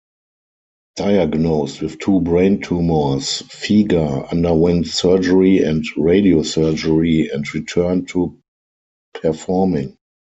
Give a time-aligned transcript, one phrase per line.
[0.95, 8.41] Diagnosed with two brain tumors, Fieger underwent surgery and radiosurgery and returned to
[9.13, 9.95] performing.